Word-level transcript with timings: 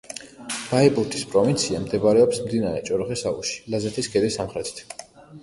ბაიბურთის 0.69 1.25
პროვინცია 1.33 1.81
მდებარეობს 1.83 2.41
მდინარე 2.47 2.81
ჭოროხის 2.89 3.25
აუზში, 3.33 3.61
ლაზეთის 3.77 4.13
ქედის 4.17 4.41
სამხრეთით. 4.43 4.85